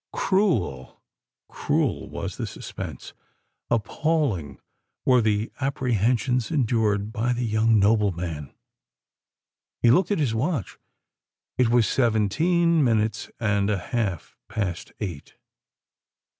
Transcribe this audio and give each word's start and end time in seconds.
Cruel—cruel 0.13 2.09
was 2.09 2.35
the 2.37 2.47
suspense,—appalling 2.47 4.59
were 5.05 5.21
the 5.21 5.51
apprehensions 5.61 6.49
endured 6.49 7.13
by 7.13 7.33
the 7.33 7.45
young 7.45 7.77
nobleman. 7.77 8.51
He 9.83 9.91
looked 9.91 10.09
at 10.09 10.17
his 10.17 10.33
watch: 10.33 10.79
it 11.59 11.69
was 11.69 11.87
seventeen 11.87 12.83
minutes 12.83 13.29
and 13.39 13.69
a 13.69 13.77
half 13.77 14.35
past 14.49 14.91
eight. 14.99 15.35